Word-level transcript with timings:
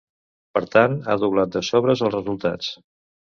Per 0.57 0.61
tant, 0.75 0.95
ha 1.11 1.17
doblat 1.25 1.53
de 1.57 1.63
sobres 1.69 2.03
els 2.07 2.15
resultats. 2.17 2.73